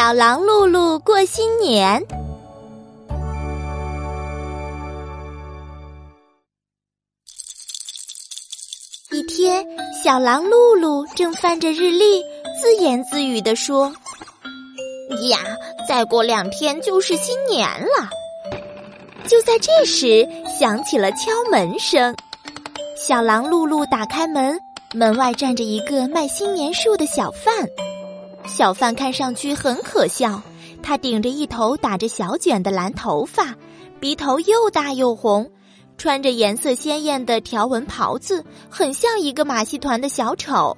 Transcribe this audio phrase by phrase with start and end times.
[0.00, 2.02] 小狼露露过新年。
[9.10, 9.62] 一天，
[10.02, 12.22] 小狼露露正翻着日历，
[12.58, 13.92] 自言自语地说
[15.28, 15.38] ：“呀，
[15.86, 18.08] 再过两天就是新年了。”
[19.28, 20.26] 就在这时，
[20.58, 22.16] 响起了敲门声。
[22.96, 24.58] 小狼露露打开门，
[24.94, 27.68] 门外站着一个卖新年树的小贩。
[28.50, 30.42] 小贩看上去很可笑，
[30.82, 33.54] 他顶着一头打着小卷的蓝头发，
[34.00, 35.48] 鼻头又大又红，
[35.96, 40.76] 穿着颜色鲜艳的条纹袍子，很像一个马戏团的小丑。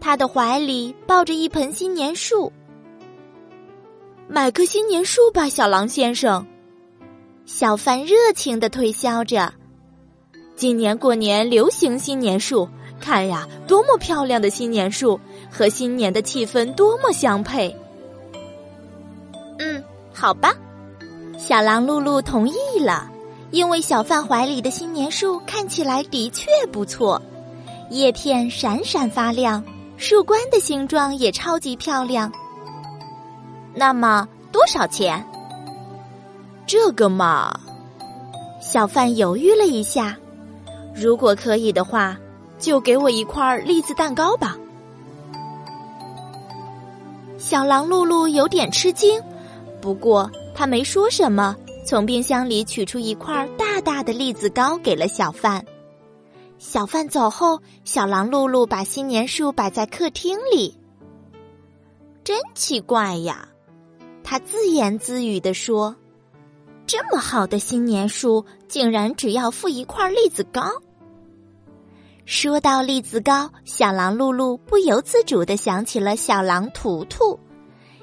[0.00, 2.52] 他的怀里抱着一盆新年树。
[4.28, 6.44] 买棵新年树吧，小狼先生。
[7.46, 9.54] 小贩热情的推销着。
[10.56, 12.68] 今年过年流行新年树，
[13.00, 17.74] 看呀，多么漂亮的新年树，和新年的气氛多么相配。
[19.58, 20.52] 嗯，好吧，
[21.38, 23.10] 小狼露露同意了，
[23.50, 27.20] 因为小贩怀里的新年树看起来的确不错，
[27.90, 29.62] 叶片闪闪发亮，
[29.96, 32.30] 树冠的形状也超级漂亮。
[33.74, 35.24] 那么多少钱？
[36.66, 37.60] 这个嘛，
[38.60, 40.16] 小贩犹豫了一下。
[40.94, 42.16] 如果可以的话，
[42.58, 44.56] 就给我一块栗子蛋糕吧。
[47.38, 49.22] 小狼露露有点吃惊，
[49.80, 55.64] 不过他没说什么，从冰箱里取出一块大大的栗子糕给了小贩。
[56.58, 60.76] 小贩走后，小狼露露把新年树摆在客厅里。
[62.24, 63.48] 真奇怪呀，
[64.24, 65.94] 他自言自语地说
[66.86, 70.62] ：“这么好的新年树，竟然只要付一块栗子糕。”
[72.26, 77.38] 说到栗子糕，小狼露露不由自主的想起了小狼图图。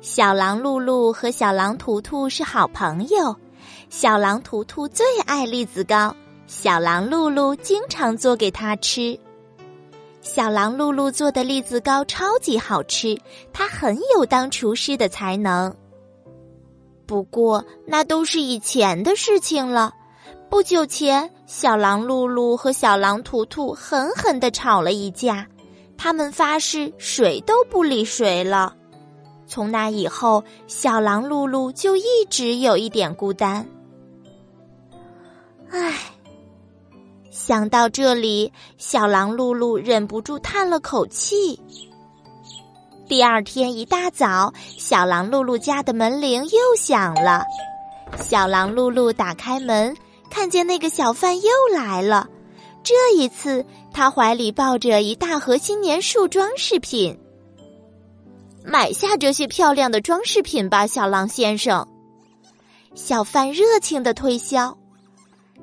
[0.00, 3.36] 小狼露露和小狼图图是好朋友，
[3.90, 6.16] 小狼图图最爱栗子糕，
[6.48, 9.16] 小狼露露经常做给他吃。
[10.20, 13.16] 小狼露露做的栗子糕超级好吃，
[13.52, 15.72] 他很有当厨师的才能。
[17.06, 19.94] 不过那都是以前的事情了。
[20.50, 25.46] 不久前，小狼露露和小狼图图狠狠的吵了一架，
[25.96, 28.74] 他们发誓谁都不理谁了。
[29.46, 33.66] 从那以后，小狼露露就一直有一点孤单。
[35.70, 35.94] 唉，
[37.30, 41.60] 想到这里，小狼露露忍不住叹了口气。
[43.06, 47.42] 第二天一大早，小狼露露家的门铃又响了，
[48.18, 49.94] 小狼露露打开门。
[50.30, 52.28] 看见那个小贩又来了，
[52.82, 57.18] 这一次他怀里抱着一大盒新年树装饰品。
[58.64, 61.88] 买下这些漂亮的装饰品吧，小狼先生。
[62.94, 64.76] 小贩热情的推销。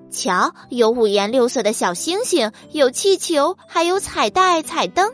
[0.09, 5.11] 瞧，有五颜六色的小星星，有气球，还有彩带、彩灯，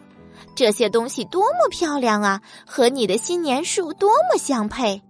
[0.56, 2.42] 这些东西多么漂亮啊！
[2.66, 5.02] 和你的新年树多么相配。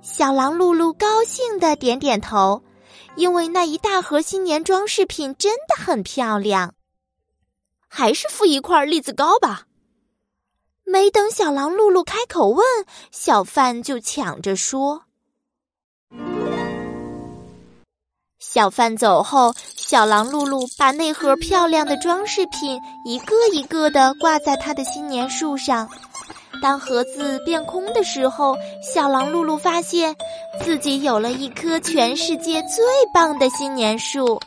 [0.00, 2.62] 小狼露露高兴的点点头。
[3.16, 6.74] 因为那一大盒新年装饰品真的很漂亮，
[7.88, 9.66] 还是付一块栗子糕吧。
[10.84, 12.64] 没等小狼露露开口问，
[13.10, 15.04] 小贩就抢着说。
[18.38, 25.88] 小贩走后，小狼露露把那盒漂亮的装饰品一个一个的挂在他的新年树上。
[26.62, 30.14] 当盒子变空的时候，小狼露露发现
[30.62, 34.40] 自己有了一棵全世界最棒的新年树。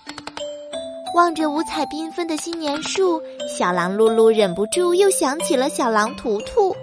[1.14, 6.74] 望着五彩缤纷的新年树，小狼露露忍不住又想起了小狼图图。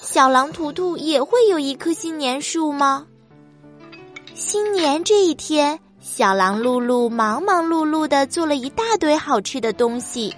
[0.00, 3.06] 小狼图图也会有一棵新年树吗？
[4.34, 10.34] 新年这一天，小狼露露忙忙碌碌的做了一大堆好吃的东西。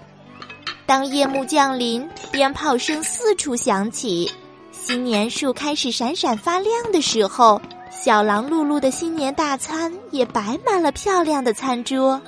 [0.86, 4.30] 当夜幕降临，鞭炮声四处响起，
[4.70, 7.60] 新年树开始闪闪发亮的时候，
[7.90, 12.20] 小狼露露的新年大餐也摆满了漂亮的餐桌。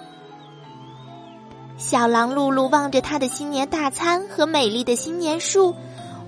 [1.76, 5.74] 小狼露露望着他的新年大餐和美丽的新年树，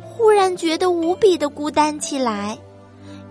[0.03, 2.59] 忽然觉得无比的孤单起来。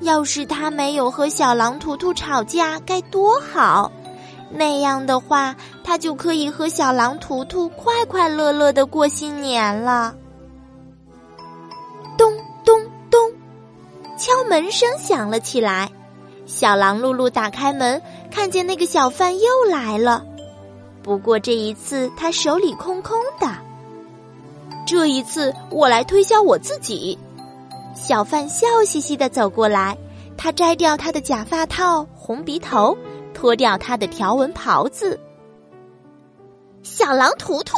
[0.01, 3.91] 要是他没有和小狼图图吵架，该多好！
[4.49, 10.15] 那样的话，他就可以和小狼图图快快乐乐的过新年了。
[12.17, 12.33] 咚
[12.63, 13.19] 咚咚，
[14.17, 15.91] 敲门声响了起来。
[16.45, 18.01] 小狼露露打开门，
[18.31, 20.23] 看见那个小贩又来了。
[21.03, 23.47] 不过这一次他手里空空的。
[24.85, 27.17] 这一次我来推销我自己。
[27.93, 29.97] 小贩笑嘻嘻的走过来，
[30.37, 32.97] 他摘掉他的假发套、红鼻头，
[33.37, 35.19] 脱掉他的条纹袍子。
[36.81, 37.75] 小狼图图，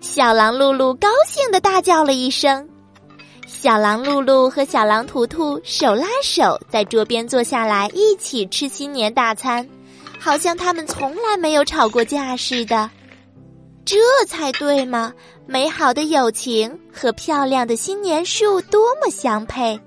[0.00, 2.68] 小狼露露高兴的大叫了一声。
[3.46, 9.68] 小狼露露和小狼图图手拉手在桌边坐下来，一起吃新年大餐，
[10.18, 12.90] 好像他们从来没有吵过架似的。
[13.84, 13.96] 这
[14.26, 15.12] 才对嘛！
[15.46, 19.78] 美好的友情和漂亮的新年树多么相配，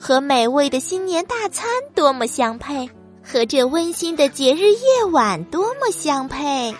[0.00, 2.88] 和美味的新年大餐多么相配，
[3.24, 6.74] 和这温馨的节日夜晚多么相配。